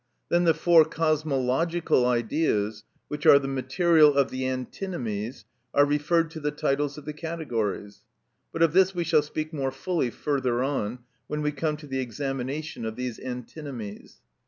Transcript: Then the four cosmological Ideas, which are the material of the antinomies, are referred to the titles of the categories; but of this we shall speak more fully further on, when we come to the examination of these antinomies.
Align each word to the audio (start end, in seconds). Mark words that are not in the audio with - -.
Then 0.29 0.45
the 0.45 0.55
four 0.55 0.83
cosmological 0.83 2.07
Ideas, 2.07 2.85
which 3.07 3.27
are 3.27 3.37
the 3.37 3.47
material 3.47 4.15
of 4.15 4.31
the 4.31 4.47
antinomies, 4.47 5.45
are 5.75 5.85
referred 5.85 6.31
to 6.31 6.39
the 6.39 6.49
titles 6.49 6.97
of 6.97 7.05
the 7.05 7.13
categories; 7.13 8.01
but 8.51 8.63
of 8.63 8.73
this 8.73 8.95
we 8.95 9.03
shall 9.03 9.21
speak 9.21 9.53
more 9.53 9.69
fully 9.71 10.09
further 10.09 10.63
on, 10.63 11.03
when 11.27 11.43
we 11.43 11.51
come 11.51 11.77
to 11.77 11.85
the 11.85 11.99
examination 11.99 12.83
of 12.83 12.95
these 12.95 13.19
antinomies. 13.19 14.17